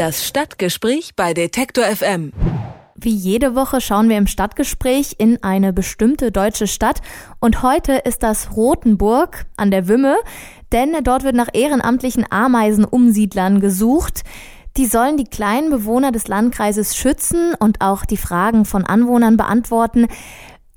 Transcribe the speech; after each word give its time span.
Das 0.00 0.26
Stadtgespräch 0.26 1.10
bei 1.14 1.34
Detektor 1.34 1.84
FM. 1.84 2.32
Wie 2.94 3.14
jede 3.14 3.54
Woche 3.54 3.82
schauen 3.82 4.08
wir 4.08 4.16
im 4.16 4.26
Stadtgespräch 4.26 5.16
in 5.18 5.42
eine 5.42 5.74
bestimmte 5.74 6.32
deutsche 6.32 6.68
Stadt 6.68 7.02
und 7.38 7.62
heute 7.62 7.96
ist 7.96 8.22
das 8.22 8.56
Rothenburg 8.56 9.44
an 9.58 9.70
der 9.70 9.88
Wümme, 9.88 10.16
denn 10.72 10.96
dort 11.04 11.22
wird 11.22 11.34
nach 11.34 11.50
ehrenamtlichen 11.52 12.24
Ameisenumsiedlern 12.30 13.60
gesucht. 13.60 14.22
Die 14.78 14.86
sollen 14.86 15.18
die 15.18 15.24
kleinen 15.24 15.68
Bewohner 15.68 16.12
des 16.12 16.28
Landkreises 16.28 16.96
schützen 16.96 17.52
und 17.58 17.82
auch 17.82 18.06
die 18.06 18.16
Fragen 18.16 18.64
von 18.64 18.86
Anwohnern 18.86 19.36
beantworten. 19.36 20.06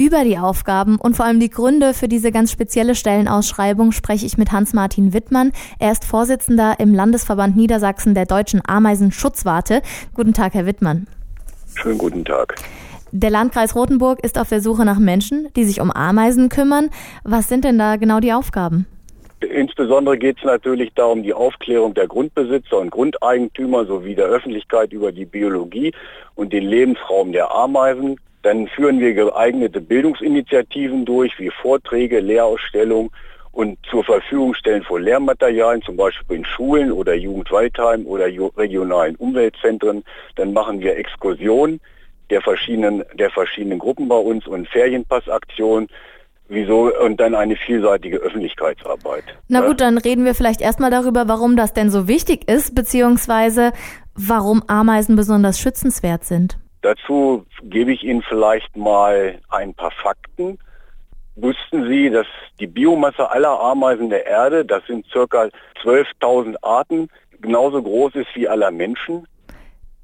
Über 0.04 0.26
die 0.26 0.38
Aufgaben 0.38 0.98
und 0.98 1.16
vor 1.16 1.26
allem 1.26 1.40
die 1.40 1.50
Gründe 1.50 1.94
für 1.94 2.10
diese 2.10 2.34
ganz 2.34 2.52
spezielle 2.52 2.94
Stellenausschreibung 2.94 3.94
spreche 3.94 4.26
ich 4.26 4.38
mit 4.38 4.52
Hans-Martin 4.52 5.14
Wittmann. 5.14 5.54
Er 5.80 5.94
ist 5.94 6.04
Vorsitzender 6.04 6.76
im 6.78 6.94
Landesverband 6.94 7.56
Niedersachsen 7.56 8.14
der 8.14 8.26
Deutschen 8.26 8.62
Ameisenschutzwarte. 8.68 9.82
Guten 10.14 10.34
Tag, 10.34 10.56
Herr 10.56 10.66
Wittmann. 10.66 11.08
Schönen 11.74 11.98
guten 11.98 12.26
Tag. 12.26 12.56
Der 13.14 13.30
Landkreis 13.30 13.78
Rothenburg 13.78 14.22
ist 14.26 14.38
auf 14.38 14.50
der 14.50 14.60
Suche 14.60 14.84
nach 14.84 15.00
Menschen, 15.00 15.48
die 15.56 15.64
sich 15.64 15.80
um 15.80 15.90
Ameisen 15.90 16.50
kümmern. 16.50 16.90
Was 17.24 17.48
sind 17.48 17.64
denn 17.64 17.80
da 17.80 17.96
genau 17.96 18.20
die 18.20 18.34
Aufgaben? 18.34 18.86
Insbesondere 19.40 20.18
geht 20.18 20.38
es 20.38 20.44
natürlich 20.44 20.92
darum, 20.96 21.24
die 21.24 21.34
Aufklärung 21.34 21.94
der 21.94 22.08
Grundbesitzer 22.08 22.78
und 22.78 22.90
Grundeigentümer 22.92 23.86
sowie 23.86 24.16
der 24.16 24.26
Öffentlichkeit 24.26 24.92
über 24.92 25.14
die 25.14 25.26
Biologie 25.26 25.94
und 26.36 26.52
den 26.52 26.66
Lebensraum 26.66 27.32
der 27.32 27.56
Ameisen 27.56 28.18
dann 28.44 28.68
führen 28.68 29.00
wir 29.00 29.14
geeignete 29.14 29.82
Bildungsinitiativen 29.82 31.06
durch, 31.06 31.40
wie 31.40 31.50
Vorträge, 31.50 32.20
Lehrausstellungen 32.20 33.10
und 33.54 33.78
zur 33.90 34.04
Verfügung 34.04 34.54
stellen 34.54 34.84
von 34.84 35.02
Lehrmaterialien, 35.02 35.82
zum 35.82 35.96
Beispiel 35.96 36.38
in 36.38 36.46
Schulen 36.46 36.92
oder 36.92 37.14
Jugendwaldheim 37.14 38.06
oder 38.06 38.26
regionalen 38.58 39.16
Umweltzentren. 39.16 40.04
Dann 40.36 40.54
machen 40.54 40.82
wir 40.82 40.98
Exkursionen 40.98 41.80
der 42.30 42.42
verschiedenen, 42.42 43.04
der 43.14 43.30
verschiedenen 43.30 43.80
Gruppen 43.80 44.08
bei 44.08 44.18
uns 44.18 44.46
und 44.46 44.68
Ferienpassaktionen. 44.68 45.88
Wieso? 46.50 46.92
Und 47.00 47.22
dann 47.22 47.36
eine 47.36 47.56
vielseitige 47.56 48.18
Öffentlichkeitsarbeit. 48.18 49.24
Na 49.48 49.62
gut, 49.62 49.80
dann 49.80 49.98
reden 49.98 50.26
wir 50.26 50.36
vielleicht 50.36 50.62
erstmal 50.62 50.92
darüber, 50.92 51.28
warum 51.28 51.56
das 51.56 51.74
denn 51.74 51.90
so 51.90 52.08
wichtig 52.08 52.50
ist, 52.50 52.76
beziehungsweise 52.76 53.72
warum 54.16 54.64
Ameisen 54.68 55.16
besonders 55.16 55.60
schützenswert 55.60 56.26
sind. 56.26 56.58
Dazu 56.84 57.46
gebe 57.64 57.94
ich 57.94 58.04
Ihnen 58.04 58.22
vielleicht 58.24 58.76
mal 58.76 59.40
ein 59.50 59.74
paar 59.74 59.92
Fakten. 59.92 60.60
Wussten 61.36 61.88
Sie, 61.88 62.10
dass 62.10 62.28
die 62.60 62.68
Biomasse 62.68 63.32
aller 63.32 63.58
Ameisen 63.58 64.10
der 64.10 64.26
Erde, 64.28 64.66
das 64.66 64.86
sind 64.86 65.06
circa 65.08 65.48
12.000 65.82 66.58
Arten, 66.62 67.08
genauso 67.40 67.82
groß 67.82 68.16
ist 68.16 68.28
wie 68.36 68.50
aller 68.50 68.70
Menschen? 68.70 69.26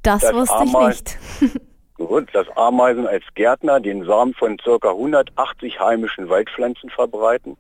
Das, 0.03 0.21
das 0.21 0.33
wusste 0.33 0.55
Ameisen, 0.55 1.05
ich 1.05 1.41
nicht. 1.41 1.61
gut, 1.97 2.29
dass 2.33 2.47
Ameisen 2.55 3.05
als 3.07 3.25
Gärtner 3.35 3.81
den 3.81 4.05
Samen 4.05 4.33
von 4.33 4.57
circa 4.63 4.91
180 4.91 5.81
heimischen 5.81 6.29
Waldpflanzen 6.29 6.89
verbreiten, 6.89 7.57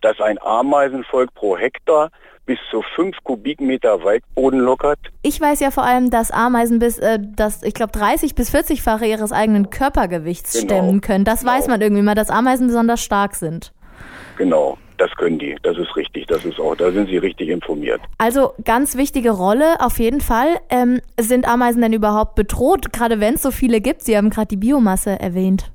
dass 0.00 0.20
ein 0.20 0.40
Ameisenvolk 0.40 1.34
pro 1.34 1.58
Hektar 1.58 2.10
bis 2.50 2.58
zu 2.68 2.82
fünf 2.96 3.16
Kubikmeter 3.22 4.02
Waldboden 4.02 4.58
lockert. 4.58 4.98
Ich 5.22 5.40
weiß 5.40 5.60
ja 5.60 5.70
vor 5.70 5.84
allem, 5.84 6.10
dass 6.10 6.32
Ameisen 6.32 6.80
bis, 6.80 6.98
äh, 6.98 7.20
das, 7.20 7.62
ich 7.62 7.74
glaube, 7.74 7.92
30 7.92 8.34
bis 8.34 8.52
40-fache 8.52 9.04
ihres 9.04 9.30
eigenen 9.30 9.70
Körpergewichts 9.70 10.54
genau. 10.54 10.64
stemmen 10.64 11.00
können. 11.00 11.24
Das 11.24 11.40
genau. 11.40 11.52
weiß 11.52 11.68
man 11.68 11.80
irgendwie 11.80 12.02
mal, 12.02 12.16
dass 12.16 12.28
Ameisen 12.28 12.66
besonders 12.66 13.04
stark 13.04 13.36
sind. 13.36 13.72
Genau. 14.36 14.78
Das 14.98 15.12
können 15.12 15.38
die, 15.38 15.56
das 15.62 15.78
ist 15.78 15.94
richtig, 15.96 16.26
das 16.26 16.44
ist 16.44 16.58
auch, 16.58 16.74
da 16.74 16.90
sind 16.90 17.08
Sie 17.08 17.18
richtig 17.18 17.48
informiert. 17.50 18.00
Also 18.18 18.52
ganz 18.64 18.96
wichtige 18.96 19.30
Rolle 19.30 19.80
auf 19.80 20.00
jeden 20.00 20.20
Fall. 20.20 20.58
Ähm, 20.70 21.00
sind 21.18 21.48
Ameisen 21.48 21.80
denn 21.82 21.92
überhaupt 21.92 22.34
bedroht, 22.34 22.92
gerade 22.92 23.20
wenn 23.20 23.34
es 23.34 23.42
so 23.42 23.52
viele 23.52 23.80
gibt? 23.80 24.02
Sie 24.02 24.16
haben 24.16 24.28
gerade 24.28 24.48
die 24.48 24.56
Biomasse 24.56 25.18
erwähnt. 25.20 25.70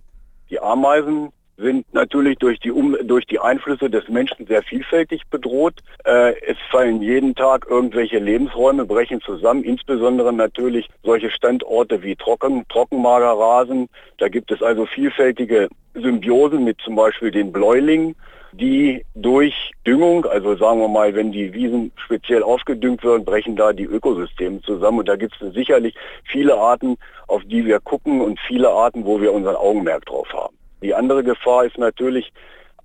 Die 0.49 0.59
Ameisen 0.59 1.29
sind 1.57 1.85
natürlich 1.93 2.37
durch 2.37 2.59
die, 2.59 2.71
um 2.71 2.97
durch 3.03 3.25
die 3.25 3.39
Einflüsse 3.39 3.89
des 3.89 4.07
Menschen 4.09 4.45
sehr 4.47 4.63
vielfältig 4.63 5.21
bedroht. 5.29 5.75
Äh, 6.03 6.33
es 6.41 6.57
fallen 6.69 7.01
jeden 7.01 7.35
Tag 7.35 7.65
irgendwelche 7.69 8.19
Lebensräume, 8.19 8.85
brechen 8.85 9.21
zusammen, 9.21 9.63
insbesondere 9.63 10.33
natürlich 10.33 10.89
solche 11.03 11.29
Standorte 11.29 12.03
wie 12.03 12.15
Trocken, 12.15 12.65
Trockenmagerrasen. 12.67 13.87
Da 14.17 14.27
gibt 14.27 14.51
es 14.51 14.61
also 14.61 14.85
vielfältige 14.85 15.69
Symbiosen 15.93 16.63
mit 16.63 16.81
zum 16.81 16.95
Beispiel 16.95 17.31
den 17.31 17.51
Bläulingen 17.51 18.15
die 18.57 19.05
durch 19.15 19.71
Düngung, 19.85 20.25
also 20.25 20.55
sagen 20.55 20.79
wir 20.79 20.87
mal, 20.87 21.13
wenn 21.13 21.31
die 21.31 21.53
Wiesen 21.53 21.91
speziell 21.97 22.41
aufgedüngt 22.41 23.03
werden, 23.03 23.25
brechen 23.25 23.55
da 23.55 23.73
die 23.73 23.83
Ökosysteme 23.83 24.61
zusammen. 24.61 24.99
Und 24.99 25.09
da 25.09 25.15
gibt 25.15 25.35
es 25.41 25.53
sicherlich 25.53 25.95
viele 26.23 26.55
Arten, 26.55 26.97
auf 27.27 27.43
die 27.45 27.65
wir 27.65 27.79
gucken 27.79 28.21
und 28.21 28.39
viele 28.39 28.69
Arten, 28.69 29.05
wo 29.05 29.19
wir 29.19 29.33
unseren 29.33 29.55
Augenmerk 29.55 30.05
drauf 30.05 30.27
haben. 30.31 30.55
Die 30.81 30.93
andere 30.93 31.23
Gefahr 31.23 31.65
ist 31.65 31.77
natürlich 31.77 32.31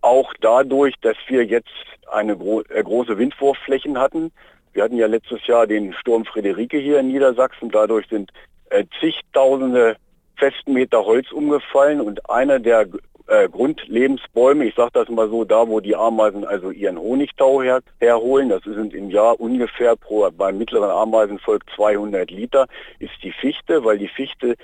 auch 0.01 0.33
dadurch, 0.41 0.95
dass 1.03 1.17
wir 1.29 1.45
jetzt 1.45 1.69
eine 2.11 2.37
gro 2.37 2.63
äh, 2.63 2.83
große 2.83 3.19
Windwurfflächen 3.19 3.99
hatten. 3.99 4.33
Wir 4.73 4.85
hatten 4.85 4.97
ja 4.97 5.07
letztes 5.07 5.47
Jahr 5.47 5.67
den 5.67 5.93
Sturm 5.95 6.25
Friederike 6.25 6.79
hier 6.79 7.01
in 7.01 7.09
Niedersachsen. 7.09 7.71
Dadurch 7.71 8.07
sind 8.09 8.31
äh, 8.71 8.85
zigtausende 9.01 9.97
Festmeter 10.37 11.05
Holz 11.05 11.31
umgefallen 11.33 12.01
und 12.01 12.31
einer 12.31 12.59
der 12.59 12.87
äh, 13.27 13.49
Grundlebensbäume, 13.49 14.65
ich 14.65 14.75
sage 14.75 14.91
das 14.95 15.09
mal 15.09 15.29
so, 15.29 15.45
da 15.45 15.69
wo 15.69 15.81
die 15.81 15.95
Ameisen 15.95 16.45
also 16.45 16.71
ihren 16.71 16.99
Honigtau 16.99 17.63
her, 17.63 17.81
herholen, 18.01 18.49
das 18.49 18.63
sind 18.65 18.95
im 18.95 19.11
Jahr 19.11 19.39
ungefähr 19.39 19.97
pro, 19.97 20.29
beim 20.31 20.59
mittleren 20.59 20.91
Ameisenvolk 20.91 21.63
200 21.77 22.31
Liter, 22.31 22.67
ist 22.99 23.13
die 23.23 23.33
Fichte, 23.33 23.85
weil 23.85 23.99
die 23.99 24.09
Fichte 24.09 24.57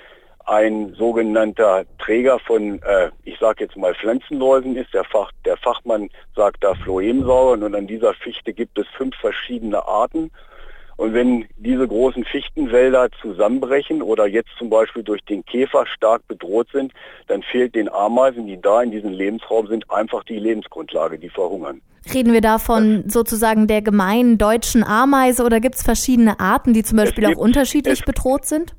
ein 0.47 0.93
sogenannter 0.95 1.83
Träger 1.99 2.39
von, 2.39 2.81
äh, 2.81 3.11
ich 3.25 3.37
sage 3.37 3.65
jetzt 3.65 3.75
mal 3.75 3.93
Pflanzenläusen 3.93 4.77
ist. 4.77 4.93
Der, 4.93 5.03
Fach, 5.03 5.31
der 5.43 5.57
Fachmann 5.57 6.09
sagt 6.35 6.63
da 6.63 6.73
Phloemsäuren 6.73 7.63
und 7.63 7.75
an 7.75 7.85
dieser 7.85 8.13
Fichte 8.13 8.53
gibt 8.53 8.79
es 8.79 8.87
fünf 8.95 9.15
verschiedene 9.17 9.85
Arten. 9.85 10.31
Und 10.95 11.13
wenn 11.13 11.45
diese 11.57 11.87
großen 11.87 12.23
Fichtenwälder 12.23 13.09
zusammenbrechen 13.21 14.01
oder 14.01 14.25
jetzt 14.25 14.49
zum 14.57 14.69
Beispiel 14.69 15.03
durch 15.03 15.23
den 15.25 15.45
Käfer 15.45 15.85
stark 15.85 16.27
bedroht 16.27 16.69
sind, 16.71 16.91
dann 17.27 17.43
fehlt 17.43 17.75
den 17.75 17.87
Ameisen, 17.91 18.47
die 18.47 18.59
da 18.59 18.81
in 18.81 18.91
diesem 18.91 19.11
Lebensraum 19.11 19.67
sind, 19.67 19.91
einfach 19.91 20.23
die 20.23 20.39
Lebensgrundlage, 20.39 21.19
die 21.19 21.29
verhungern. 21.29 21.81
Reden 22.11 22.31
wir 22.31 22.41
da 22.41 22.57
von 22.57 23.03
sozusagen 23.07 23.67
der 23.67 23.81
gemeinen 23.81 24.37
deutschen 24.37 24.83
Ameise 24.83 25.43
oder 25.43 25.59
gibt 25.59 25.75
es 25.75 25.83
verschiedene 25.83 26.39
Arten, 26.39 26.73
die 26.73 26.83
zum 26.83 26.97
Beispiel 26.97 27.25
gibt, 27.25 27.37
auch 27.37 27.41
unterschiedlich 27.41 28.05
bedroht 28.05 28.45
sind? 28.45 28.73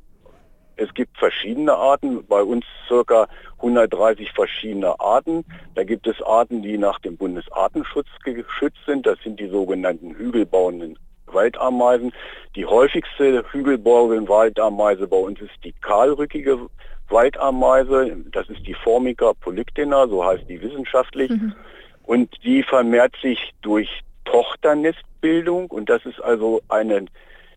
Es 0.78 0.94
gibt 0.94 1.18
verschiedene 1.18 1.74
Arten, 1.74 2.24
bei 2.26 2.40
uns 2.40 2.64
circa 2.86 3.28
130 3.58 4.30
verschiedene 4.32 4.98
Arten. 5.00 5.44
Da 5.74 5.82
gibt 5.82 6.06
es 6.06 6.22
Arten, 6.22 6.62
die 6.62 6.78
nach 6.78 7.00
dem 7.00 7.16
Bundesartenschutz 7.16 8.06
geschützt 8.22 8.78
sind. 8.86 9.04
Das 9.04 9.18
sind 9.24 9.40
die 9.40 9.48
sogenannten 9.48 10.14
hügelbauenden 10.14 10.96
Waldameisen. 11.26 12.12
Die 12.54 12.64
häufigste 12.64 13.44
hügelbauende 13.50 14.28
Waldameise 14.28 15.08
bei 15.08 15.16
uns 15.16 15.40
ist 15.40 15.64
die 15.64 15.72
kahlrückige 15.72 16.58
Waldameise. 17.08 18.16
Das 18.30 18.48
ist 18.48 18.64
die 18.64 18.74
Formica 18.74 19.32
polyctena, 19.40 20.06
so 20.06 20.24
heißt 20.24 20.48
die 20.48 20.62
wissenschaftlich. 20.62 21.30
Mhm. 21.30 21.54
Und 22.04 22.32
die 22.44 22.62
vermehrt 22.62 23.16
sich 23.20 23.52
durch 23.62 24.04
Tochternestbildung 24.26 25.66
und 25.66 25.90
das 25.90 26.06
ist 26.06 26.22
also 26.22 26.62
eine 26.68 27.06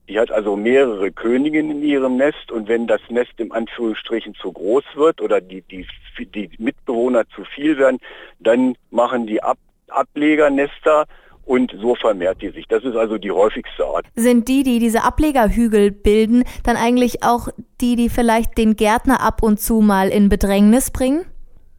die 0.07 0.19
hat 0.19 0.31
also 0.31 0.55
mehrere 0.55 1.11
Königinnen 1.11 1.77
in 1.77 1.83
ihrem 1.83 2.17
Nest 2.17 2.51
und 2.51 2.67
wenn 2.67 2.87
das 2.87 3.01
Nest 3.09 3.33
im 3.37 3.51
Anführungsstrichen 3.51 4.35
zu 4.35 4.51
groß 4.51 4.83
wird 4.95 5.21
oder 5.21 5.39
die, 5.39 5.61
die, 5.61 5.85
die 6.19 6.49
Mitbewohner 6.57 7.23
zu 7.35 7.43
viel 7.45 7.77
werden, 7.77 7.99
dann 8.39 8.75
machen 8.89 9.27
die 9.27 9.41
Ab 9.41 9.57
Ablegernester 9.87 11.05
und 11.45 11.75
so 11.81 11.95
vermehrt 11.95 12.41
die 12.41 12.49
sich. 12.49 12.65
Das 12.67 12.83
ist 12.83 12.95
also 12.95 13.17
die 13.17 13.31
häufigste 13.31 13.85
Art. 13.85 14.05
Sind 14.15 14.47
die, 14.47 14.63
die 14.63 14.79
diese 14.79 15.03
Ablegerhügel 15.03 15.91
bilden, 15.91 16.43
dann 16.63 16.77
eigentlich 16.77 17.23
auch 17.23 17.49
die, 17.81 17.95
die 17.95 18.09
vielleicht 18.09 18.57
den 18.57 18.75
Gärtner 18.75 19.21
ab 19.21 19.43
und 19.43 19.59
zu 19.59 19.81
mal 19.81 20.09
in 20.09 20.29
Bedrängnis 20.29 20.91
bringen? 20.91 21.25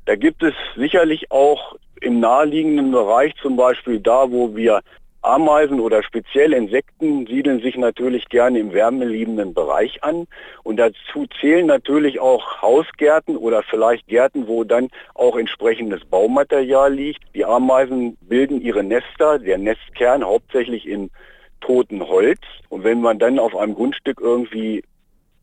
Da 0.04 0.16
gibt 0.16 0.42
es 0.42 0.52
sicherlich 0.76 1.30
auch 1.30 1.76
im 2.00 2.20
naheliegenden 2.20 2.90
Bereich, 2.90 3.32
zum 3.40 3.56
Beispiel 3.56 4.00
da, 4.00 4.30
wo 4.30 4.54
wir 4.56 4.80
Ameisen 5.22 5.78
oder 5.78 6.02
speziell 6.02 6.52
Insekten 6.52 7.26
siedeln 7.26 7.60
sich 7.60 7.76
natürlich 7.76 8.28
gerne 8.28 8.58
im 8.58 8.72
wärmeliebenden 8.72 9.54
Bereich 9.54 10.02
an 10.02 10.26
und 10.64 10.78
dazu 10.78 11.26
zählen 11.40 11.66
natürlich 11.66 12.18
auch 12.18 12.60
Hausgärten 12.60 13.36
oder 13.36 13.62
vielleicht 13.62 14.08
Gärten, 14.08 14.48
wo 14.48 14.64
dann 14.64 14.88
auch 15.14 15.36
entsprechendes 15.36 16.04
Baumaterial 16.04 16.92
liegt. 16.92 17.22
Die 17.34 17.44
Ameisen 17.44 18.16
bilden 18.20 18.60
ihre 18.60 18.82
Nester, 18.82 19.38
der 19.38 19.58
Nestkern 19.58 20.24
hauptsächlich 20.24 20.88
in 20.88 21.10
toten 21.60 22.06
Holz 22.06 22.40
und 22.68 22.82
wenn 22.82 23.00
man 23.00 23.20
dann 23.20 23.38
auf 23.38 23.56
einem 23.56 23.74
Grundstück 23.74 24.20
irgendwie 24.20 24.82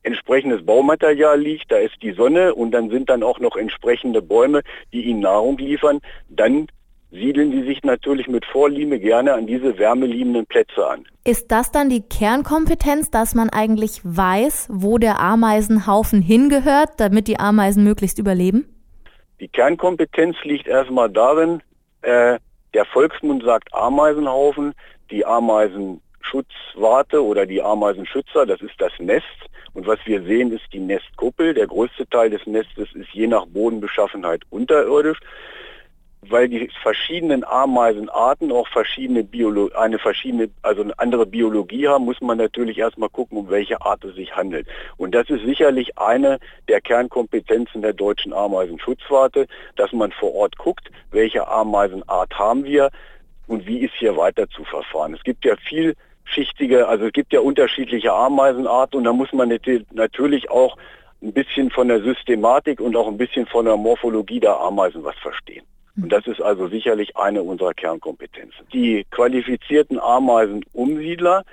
entsprechendes 0.03 0.65
Baumaterial 0.65 1.39
liegt, 1.39 1.71
da 1.71 1.77
ist 1.77 1.95
die 2.01 2.11
Sonne 2.11 2.53
und 2.53 2.71
dann 2.71 2.89
sind 2.89 3.09
dann 3.09 3.23
auch 3.23 3.39
noch 3.39 3.55
entsprechende 3.55 4.21
Bäume, 4.21 4.61
die 4.91 5.03
ihnen 5.03 5.21
Nahrung 5.21 5.57
liefern, 5.57 5.99
dann 6.29 6.67
siedeln 7.11 7.51
sie 7.51 7.63
sich 7.63 7.83
natürlich 7.83 8.27
mit 8.27 8.45
Vorliebe 8.45 8.99
gerne 8.99 9.33
an 9.33 9.47
diese 9.47 9.77
wärmeliebenden 9.77 10.45
Plätze 10.45 10.87
an. 10.87 11.07
Ist 11.23 11.51
das 11.51 11.71
dann 11.71 11.89
die 11.89 12.01
Kernkompetenz, 12.01 13.09
dass 13.09 13.33
man 13.35 13.49
eigentlich 13.49 14.01
weiß, 14.03 14.69
wo 14.71 14.97
der 14.97 15.19
Ameisenhaufen 15.19 16.21
hingehört, 16.21 16.89
damit 16.97 17.27
die 17.27 17.39
Ameisen 17.39 17.83
möglichst 17.83 18.19
überleben? 18.19 18.67
Die 19.39 19.47
Kernkompetenz 19.47 20.35
liegt 20.43 20.67
erstmal 20.67 21.09
darin, 21.09 21.61
äh, 22.01 22.37
der 22.73 22.85
Volksmund 22.85 23.43
sagt 23.43 23.73
Ameisenhaufen, 23.73 24.73
die 25.09 25.25
Ameisenschutzwarte 25.25 27.23
oder 27.23 27.45
die 27.47 27.61
Ameisenschützer, 27.61 28.45
das 28.45 28.61
ist 28.61 28.75
das 28.77 28.91
Nest. 28.99 29.25
Und 29.73 29.87
was 29.87 29.99
wir 30.05 30.21
sehen, 30.23 30.51
ist 30.51 30.65
die 30.73 30.79
Nestkuppel. 30.79 31.53
Der 31.53 31.67
größte 31.67 32.07
Teil 32.09 32.29
des 32.29 32.45
Nestes 32.45 32.93
ist 32.93 33.09
je 33.13 33.27
nach 33.27 33.45
Bodenbeschaffenheit 33.45 34.41
unterirdisch 34.49 35.19
weil 36.31 36.47
die 36.47 36.69
verschiedenen 36.81 37.43
Ameisenarten 37.43 38.51
auch 38.51 38.67
verschiedene 38.67 39.23
Biolo 39.23 39.69
eine 39.75 39.99
verschiedene, 39.99 40.49
also 40.61 40.83
eine 40.83 40.97
andere 40.99 41.25
Biologie 41.25 41.87
haben, 41.87 42.05
muss 42.05 42.21
man 42.21 42.37
natürlich 42.37 42.77
erstmal 42.77 43.09
gucken, 43.09 43.37
um 43.37 43.49
welche 43.49 43.81
Art 43.81 44.03
es 44.03 44.15
sich 44.15 44.35
handelt. 44.35 44.67
Und 44.97 45.15
das 45.15 45.29
ist 45.29 45.43
sicherlich 45.45 45.97
eine 45.97 46.39
der 46.67 46.81
Kernkompetenzen 46.81 47.81
der 47.81 47.93
deutschen 47.93 48.33
Ameisenschutzwarte, 48.33 49.47
dass 49.75 49.91
man 49.91 50.11
vor 50.11 50.33
Ort 50.35 50.57
guckt, 50.57 50.89
welche 51.11 51.47
Ameisenart 51.47 52.37
haben 52.37 52.63
wir 52.63 52.89
und 53.47 53.65
wie 53.65 53.79
ist 53.79 53.93
hier 53.95 54.15
weiter 54.15 54.47
zu 54.49 54.63
verfahren. 54.63 55.13
Es 55.13 55.23
gibt 55.23 55.45
ja 55.45 55.55
vielschichtige, 55.57 56.87
also 56.87 57.05
es 57.05 57.13
gibt 57.13 57.33
ja 57.33 57.39
unterschiedliche 57.39 58.13
Ameisenarten 58.13 58.97
und 58.97 59.03
da 59.03 59.13
muss 59.13 59.33
man 59.33 59.49
natürlich 59.49 60.51
auch 60.51 60.77
ein 61.21 61.33
bisschen 61.33 61.69
von 61.69 61.87
der 61.87 62.01
Systematik 62.01 62.79
und 62.79 62.95
auch 62.95 63.07
ein 63.07 63.17
bisschen 63.17 63.45
von 63.47 63.65
der 63.65 63.75
Morphologie 63.75 64.39
der 64.39 64.57
Ameisen 64.57 65.03
was 65.03 65.17
verstehen. 65.17 65.65
Und 66.01 66.09
das 66.09 66.25
ist 66.27 66.41
also 66.41 66.67
sicherlich 66.67 67.15
eine 67.17 67.43
unserer 67.43 67.73
Kernkompetenzen. 67.73 68.65
Die 68.73 69.05
qualifizierten 69.11 69.99
Ameisenumsiedler, 69.99 71.43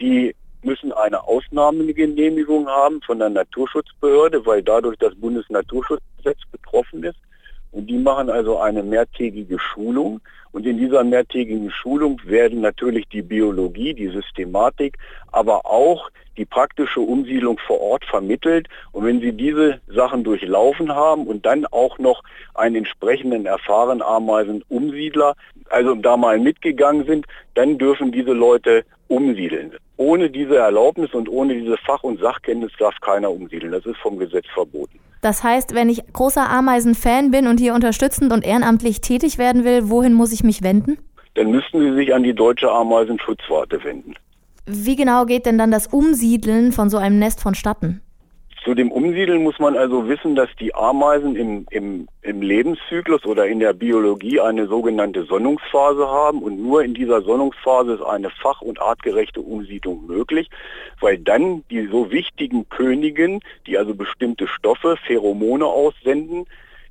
die 0.00 0.34
müssen 0.62 0.92
eine 0.92 1.22
Ausnahmegenehmigung 1.24 2.66
haben 2.66 3.00
von 3.02 3.18
der 3.18 3.30
Naturschutzbehörde, 3.30 4.44
weil 4.46 4.62
dadurch 4.62 4.98
das 4.98 5.14
Bundesnaturschutzgesetz 5.14 6.38
betroffen 6.50 7.04
ist. 7.04 7.18
Und 7.74 7.88
die 7.88 7.98
machen 7.98 8.30
also 8.30 8.58
eine 8.58 8.84
mehrtägige 8.84 9.58
Schulung. 9.58 10.20
Und 10.52 10.64
in 10.64 10.78
dieser 10.78 11.02
mehrtägigen 11.02 11.72
Schulung 11.72 12.20
werden 12.24 12.60
natürlich 12.60 13.08
die 13.08 13.22
Biologie, 13.22 13.92
die 13.94 14.10
Systematik, 14.10 14.96
aber 15.32 15.66
auch 15.66 16.08
die 16.36 16.44
praktische 16.44 17.00
Umsiedlung 17.00 17.58
vor 17.66 17.80
Ort 17.80 18.04
vermittelt. 18.04 18.68
Und 18.92 19.04
wenn 19.04 19.20
Sie 19.20 19.32
diese 19.32 19.80
Sachen 19.88 20.22
durchlaufen 20.22 20.94
haben 20.94 21.26
und 21.26 21.44
dann 21.46 21.66
auch 21.66 21.98
noch 21.98 22.22
einen 22.54 22.76
entsprechenden 22.76 23.44
erfahrenen 23.46 24.02
Ameisenumsiedler, 24.02 25.34
also 25.68 25.96
da 25.96 26.16
mal 26.16 26.38
mitgegangen 26.38 27.04
sind, 27.06 27.26
dann 27.54 27.76
dürfen 27.76 28.12
diese 28.12 28.32
Leute 28.32 28.84
umsiedeln. 29.08 29.72
Ohne 29.96 30.28
diese 30.28 30.56
Erlaubnis 30.56 31.14
und 31.14 31.28
ohne 31.28 31.54
diese 31.54 31.76
Fach- 31.78 32.02
und 32.02 32.20
Sachkenntnis 32.20 32.72
darf 32.78 32.94
keiner 33.00 33.30
umsiedeln. 33.30 33.72
Das 33.72 33.86
ist 33.86 33.96
vom 33.98 34.18
Gesetz 34.18 34.46
verboten. 34.52 34.98
Das 35.20 35.42
heißt, 35.42 35.74
wenn 35.74 35.88
ich 35.88 36.02
großer 36.12 36.48
Ameisen-Fan 36.50 37.30
bin 37.30 37.46
und 37.46 37.58
hier 37.58 37.74
unterstützend 37.74 38.32
und 38.32 38.44
ehrenamtlich 38.44 39.00
tätig 39.00 39.38
werden 39.38 39.64
will, 39.64 39.88
wohin 39.88 40.12
muss 40.12 40.32
ich 40.32 40.44
mich 40.44 40.62
wenden? 40.62 40.98
Dann 41.34 41.50
müssten 41.50 41.80
Sie 41.80 41.94
sich 41.94 42.12
an 42.14 42.22
die 42.22 42.34
Deutsche 42.34 42.70
Ameisenschutzwarte 42.70 43.82
wenden. 43.84 44.14
Wie 44.66 44.96
genau 44.96 45.24
geht 45.26 45.46
denn 45.46 45.58
dann 45.58 45.70
das 45.70 45.86
Umsiedeln 45.86 46.72
von 46.72 46.90
so 46.90 46.96
einem 46.98 47.18
Nest 47.18 47.40
vonstatten? 47.40 48.00
Zu 48.64 48.72
dem 48.72 48.90
Umsiedeln 48.90 49.42
muss 49.42 49.58
man 49.58 49.76
also 49.76 50.08
wissen, 50.08 50.34
dass 50.34 50.48
die 50.58 50.74
Ameisen 50.74 51.36
im, 51.36 51.66
im, 51.68 52.08
im 52.22 52.40
Lebenszyklus 52.40 53.26
oder 53.26 53.46
in 53.46 53.60
der 53.60 53.74
Biologie 53.74 54.40
eine 54.40 54.66
sogenannte 54.66 55.24
Sonnungsphase 55.24 56.08
haben 56.08 56.42
und 56.42 56.62
nur 56.62 56.82
in 56.82 56.94
dieser 56.94 57.20
Sonnungsphase 57.20 57.92
ist 57.92 58.02
eine 58.02 58.30
fach- 58.30 58.62
und 58.62 58.80
artgerechte 58.80 59.42
Umsiedlung 59.42 60.06
möglich, 60.06 60.48
weil 60.98 61.18
dann 61.18 61.62
die 61.68 61.86
so 61.88 62.10
wichtigen 62.10 62.66
Königen, 62.70 63.40
die 63.66 63.76
also 63.76 63.94
bestimmte 63.94 64.48
Stoffe, 64.48 64.96
Pheromone 65.06 65.66
aussenden, 65.66 66.46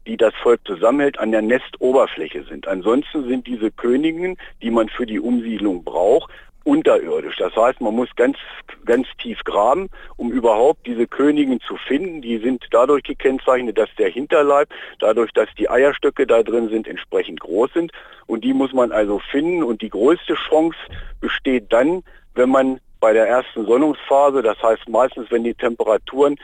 die 0.05 0.17
das 0.17 0.35
Volk 0.43 0.59
zusammenhält, 0.67 1.17
an 1.17 1.31
der 1.31 1.41
Nestoberfläche 1.41 2.43
sind. 2.43 2.67
Ansonsten 2.67 3.27
sind 3.27 3.47
diese 3.47 3.71
Königen, 3.71 4.37
die 4.61 4.69
man 4.69 4.89
für 4.89 5.07
die 5.07 5.19
Umsiedlung 5.19 5.83
braucht, 5.83 6.29
unterirdisch. 6.63 7.35
Das 7.37 7.55
heißt, 7.55 7.81
man 7.81 7.95
muss 7.95 8.09
ganz, 8.15 8.37
ganz 8.85 9.07
tief 9.21 9.43
graben, 9.43 9.89
um 10.15 10.31
überhaupt 10.31 10.85
diese 10.85 11.07
Königen 11.07 11.59
zu 11.61 11.75
finden. 11.77 12.21
Die 12.21 12.37
sind 12.37 12.65
dadurch 12.71 13.03
gekennzeichnet, 13.03 13.77
dass 13.77 13.89
der 13.97 14.09
Hinterleib, 14.09 14.69
dadurch, 14.99 15.31
dass 15.33 15.49
die 15.57 15.69
Eierstöcke 15.69 16.25
da 16.25 16.43
drin 16.43 16.69
sind, 16.69 16.87
entsprechend 16.87 17.41
groß 17.41 17.73
sind. 17.73 17.91
Und 18.27 18.43
die 18.43 18.53
muss 18.53 18.73
man 18.73 18.91
also 18.91 19.19
finden. 19.31 19.63
Und 19.63 19.81
die 19.81 19.89
größte 19.89 20.35
Chance 20.35 20.77
besteht 21.19 21.71
dann, 21.71 22.03
wenn 22.35 22.49
man 22.49 22.79
bei 22.99 23.11
der 23.11 23.27
ersten 23.27 23.65
Sonnungsphase, 23.65 24.41
das 24.41 24.61
heißt 24.63 24.87
meistens, 24.87 25.29
wenn 25.29 25.43
die 25.43 25.53
Temperaturen 25.53 26.37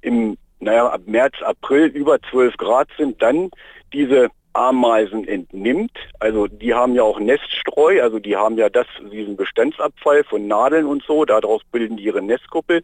im, 0.00 0.38
naja, 0.60 0.88
ab 0.88 1.02
März, 1.04 1.34
April 1.42 1.86
über 1.88 2.18
12 2.30 2.56
Grad 2.56 2.88
sind, 2.96 3.20
dann 3.20 3.50
diese 3.92 4.28
Ameisen 4.56 5.28
entnimmt. 5.28 5.92
Also 6.18 6.46
die 6.46 6.72
haben 6.72 6.94
ja 6.94 7.02
auch 7.02 7.20
Neststreu, 7.20 8.02
also 8.02 8.18
die 8.18 8.36
haben 8.36 8.56
ja 8.56 8.68
das, 8.68 8.86
diesen 9.12 9.36
Bestandsabfall 9.36 10.24
von 10.24 10.46
Nadeln 10.46 10.86
und 10.86 11.02
so, 11.04 11.24
daraus 11.24 11.62
bilden 11.70 11.96
die 11.96 12.04
ihre 12.04 12.22
Nestkuppel. 12.22 12.82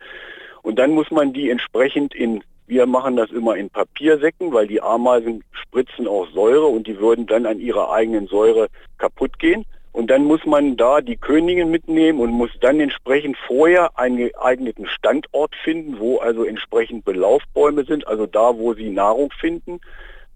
Und 0.62 0.78
dann 0.78 0.92
muss 0.92 1.10
man 1.10 1.32
die 1.32 1.50
entsprechend 1.50 2.14
in, 2.14 2.44
wir 2.66 2.86
machen 2.86 3.16
das 3.16 3.30
immer 3.30 3.56
in 3.56 3.70
Papiersäcken, 3.70 4.52
weil 4.52 4.66
die 4.66 4.82
Ameisen 4.82 5.42
spritzen 5.52 6.06
auch 6.06 6.28
Säure 6.30 6.66
und 6.66 6.86
die 6.86 6.98
würden 6.98 7.26
dann 7.26 7.46
an 7.46 7.58
ihrer 7.58 7.90
eigenen 7.90 8.26
Säure 8.26 8.68
kaputt 8.98 9.38
gehen. 9.38 9.64
Und 9.92 10.10
dann 10.10 10.24
muss 10.24 10.44
man 10.46 10.76
da 10.76 11.02
die 11.02 11.16
Königin 11.16 11.70
mitnehmen 11.70 12.20
und 12.20 12.30
muss 12.30 12.50
dann 12.60 12.80
entsprechend 12.80 13.36
vorher 13.46 13.98
einen 13.98 14.16
geeigneten 14.16 14.86
Standort 14.86 15.54
finden, 15.64 15.98
wo 15.98 16.18
also 16.18 16.44
entsprechend 16.44 17.04
Belaufbäume 17.04 17.84
sind, 17.84 18.06
also 18.06 18.26
da, 18.26 18.56
wo 18.56 18.72
sie 18.72 18.88
Nahrung 18.88 19.30
finden. 19.38 19.80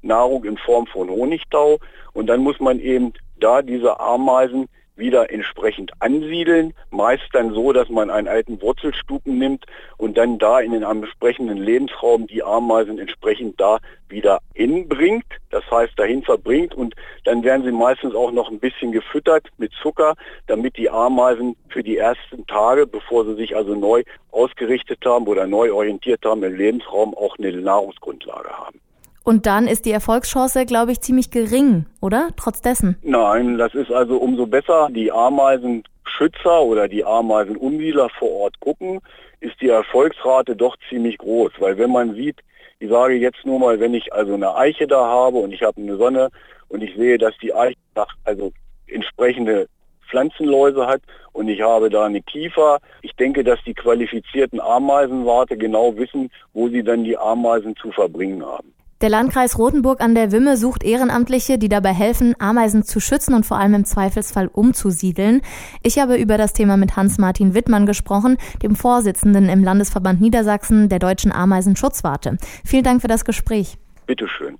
Nahrung 0.07 0.45
in 0.45 0.57
Form 0.57 0.87
von 0.87 1.09
Honigtau. 1.09 1.79
Und 2.13 2.27
dann 2.29 2.41
muss 2.41 2.61
man 2.61 2.81
eben 2.81 3.13
da 3.39 3.63
diese 3.63 4.01
Ameisen 4.01 4.69
wieder 4.97 5.31
entsprechend 5.31 5.93
ansiedeln, 6.01 6.73
meist 6.91 7.29
dann 7.33 7.53
so, 7.53 7.73
dass 7.73 7.89
man 7.89 8.11
einen 8.11 8.29
alten 8.29 8.61
Wurzelstupen 8.61 9.39
nimmt 9.39 9.67
und 9.99 10.17
dann 10.17 10.39
da 10.39 10.61
in 10.61 10.73
den 10.73 10.83
entsprechenden 10.83 11.59
Lebensraum 11.59 12.27
die 12.27 12.43
Ameisen 12.43 12.99
entsprechend 12.99 13.61
da 13.61 13.79
wieder 14.09 14.39
inbringt, 14.55 15.27
das 15.51 15.71
heißt 15.71 15.99
dahin 15.99 16.23
verbringt. 16.23 16.75
Und 16.75 16.95
dann 17.25 17.45
werden 17.45 17.65
sie 17.65 17.73
meistens 17.73 18.15
auch 18.15 18.33
noch 18.33 18.51
ein 18.51 18.59
bisschen 18.59 18.93
gefüttert 18.93 19.49
mit 19.59 19.73
Zucker, 19.83 20.15
damit 20.47 20.77
die 20.77 20.91
Ameisen 20.91 21.57
für 21.69 21.83
die 21.83 21.99
ersten 21.99 22.47
Tage, 22.47 22.87
bevor 22.87 23.25
sie 23.27 23.35
sich 23.35 23.55
also 23.55 23.75
neu 23.75 24.03
ausgerichtet 24.31 25.05
haben 25.05 25.27
oder 25.27 25.47
neu 25.47 25.73
orientiert 25.73 26.25
haben 26.25 26.43
im 26.43 26.55
Lebensraum, 26.55 27.15
auch 27.15 27.37
eine 27.39 27.53
Nahrungsgrundlage 27.53 28.49
haben. 28.49 28.81
Und 29.27 29.47
dann 29.47 29.67
ist 29.67 29.87
die 29.87 29.91
Erfolgschance, 29.91 30.67
glaube 30.67 30.93
ich, 30.93 31.01
ziemlich 31.01 31.33
gering, 31.33 31.87
oder? 32.01 32.29
Trotz 32.37 32.61
dessen. 32.61 32.97
Nein, 33.03 33.59
das 33.59 33.75
ist 33.75 33.91
also 33.91 34.19
umso 34.19 34.47
besser. 34.47 34.87
Die 34.93 35.11
Ameisenschützer 35.11 36.63
oder 36.63 36.87
die 36.87 37.05
Ameisenumsiedler 37.05 38.09
vor 38.21 38.31
Ort 38.31 38.61
gucken, 38.61 39.01
ist 39.41 39.61
die 39.61 39.69
Erfolgsrate 39.69 40.55
doch 40.55 40.77
ziemlich 40.89 41.19
groß. 41.19 41.51
Weil 41.59 41.77
wenn 41.77 41.91
man 41.91 42.15
sieht, 42.15 42.37
ich 42.79 42.89
sage 42.89 43.15
jetzt 43.15 43.45
nur 43.45 43.59
mal, 43.59 43.81
wenn 43.81 43.95
ich 43.95 44.13
also 44.13 44.35
eine 44.35 44.55
Eiche 44.55 44.87
da 44.87 45.05
habe 45.05 45.39
und 45.39 45.51
ich 45.51 45.63
habe 45.65 45.81
eine 45.81 45.97
Sonne 45.97 46.29
und 46.69 46.85
ich 46.85 46.95
sehe, 46.95 47.19
dass 47.19 47.37
die 47.43 47.53
Eiche 47.53 47.75
also 48.23 48.53
entsprechende 48.87 49.67
Pflanzenläuse 50.09 50.87
hat 50.87 51.03
und 51.33 51.49
ich 51.49 51.63
habe 51.63 51.91
da 51.91 52.05
eine 52.05 52.23
Kiefer. 52.23 52.79
Ich 53.03 53.17
denke, 53.17 53.43
dass 53.43 53.59
die 53.67 53.75
qualifizierten 53.75 54.61
Ameisenwarte 54.61 55.57
genau 55.57 55.97
wissen, 55.97 56.31
wo 56.53 56.69
sie 56.69 56.85
dann 56.85 57.03
die 57.03 57.19
Ameisen 57.19 57.75
zu 57.75 57.91
verbringen 57.91 58.47
haben. 58.47 58.76
Der 59.03 59.11
Landkreis 59.11 59.59
Rothenburg 59.59 60.01
an 60.01 60.15
der 60.15 60.33
Wimme 60.33 60.57
sucht 60.57 60.83
Ehrenamtliche, 60.83 61.59
die 61.59 61.69
dabei 61.69 61.93
helfen, 61.93 62.35
Ameisen 62.39 62.83
zu 62.83 62.99
schützen 62.99 63.35
und 63.35 63.45
vor 63.45 63.59
allem 63.59 63.75
im 63.75 63.85
Zweifelsfall 63.85 64.49
umzusiedeln. 64.51 65.43
Ich 65.83 65.99
habe 65.99 66.17
über 66.17 66.39
das 66.39 66.55
Thema 66.55 66.79
mit 66.79 66.97
Hans-Martin 66.97 67.53
Wittmann 67.53 67.85
gesprochen, 67.85 68.39
dem 68.63 68.75
Vorsitzenden 68.75 69.51
im 69.51 69.63
Landesverband 69.63 70.23
Niedersachsen 70.23 70.89
der 70.89 70.99
Deutschen 70.99 71.31
Ameisenschutzwarte. 71.31 72.39
Vielen 72.65 72.85
Dank 72.85 73.03
für 73.03 73.09
das 73.09 73.27
Gespräch. 73.27 73.77
Bitteschön. 74.07 74.57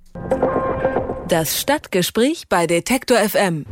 Das 1.27 1.59
Stadtgespräch 1.59 2.43
bei 2.47 2.67
Detektor 2.67 3.17
FM. 3.17 3.65